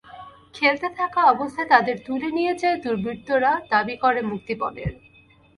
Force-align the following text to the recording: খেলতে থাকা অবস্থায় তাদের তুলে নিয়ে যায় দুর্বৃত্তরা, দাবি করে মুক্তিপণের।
খেলতে 0.55 0.87
থাকা 0.99 1.19
অবস্থায় 1.33 1.69
তাদের 1.69 1.95
তুলে 2.05 2.29
নিয়ে 2.37 2.53
যায় 2.61 2.77
দুর্বৃত্তরা, 2.83 3.51
দাবি 3.71 3.95
করে 4.03 4.21
মুক্তিপণের। 4.21 4.91